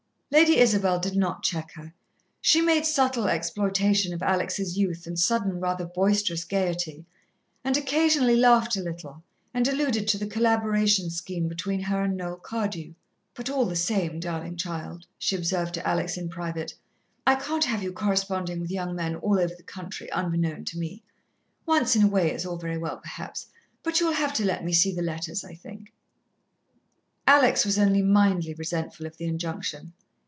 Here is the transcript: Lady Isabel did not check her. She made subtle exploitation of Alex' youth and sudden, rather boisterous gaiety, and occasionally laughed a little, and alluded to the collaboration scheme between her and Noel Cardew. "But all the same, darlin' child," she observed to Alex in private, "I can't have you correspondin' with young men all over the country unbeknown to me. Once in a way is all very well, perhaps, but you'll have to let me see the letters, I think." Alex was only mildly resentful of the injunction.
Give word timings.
Lady 0.33 0.59
Isabel 0.59 0.97
did 0.97 1.17
not 1.17 1.43
check 1.43 1.73
her. 1.73 1.93
She 2.39 2.61
made 2.61 2.85
subtle 2.85 3.27
exploitation 3.27 4.13
of 4.13 4.23
Alex' 4.23 4.77
youth 4.77 5.05
and 5.05 5.19
sudden, 5.19 5.59
rather 5.59 5.83
boisterous 5.85 6.45
gaiety, 6.45 7.05
and 7.65 7.75
occasionally 7.75 8.37
laughed 8.37 8.77
a 8.77 8.81
little, 8.81 9.23
and 9.53 9.67
alluded 9.67 10.07
to 10.07 10.17
the 10.17 10.25
collaboration 10.25 11.09
scheme 11.09 11.49
between 11.49 11.81
her 11.81 12.03
and 12.03 12.15
Noel 12.15 12.37
Cardew. 12.37 12.93
"But 13.33 13.49
all 13.49 13.65
the 13.65 13.75
same, 13.75 14.21
darlin' 14.21 14.55
child," 14.55 15.05
she 15.17 15.35
observed 15.35 15.73
to 15.73 15.85
Alex 15.85 16.15
in 16.15 16.29
private, 16.29 16.75
"I 17.27 17.35
can't 17.35 17.65
have 17.65 17.83
you 17.83 17.91
correspondin' 17.91 18.61
with 18.61 18.71
young 18.71 18.95
men 18.95 19.17
all 19.17 19.37
over 19.37 19.53
the 19.53 19.63
country 19.63 20.09
unbeknown 20.13 20.63
to 20.67 20.77
me. 20.79 21.03
Once 21.65 21.93
in 21.93 22.03
a 22.03 22.07
way 22.07 22.31
is 22.31 22.45
all 22.45 22.55
very 22.57 22.77
well, 22.77 22.99
perhaps, 22.99 23.47
but 23.83 23.99
you'll 23.99 24.13
have 24.13 24.33
to 24.35 24.45
let 24.45 24.63
me 24.63 24.71
see 24.71 24.93
the 24.95 25.01
letters, 25.01 25.43
I 25.43 25.55
think." 25.55 25.91
Alex 27.27 27.65
was 27.65 27.77
only 27.77 28.01
mildly 28.01 28.53
resentful 28.53 29.05
of 29.05 29.17
the 29.17 29.25
injunction. 29.25 29.91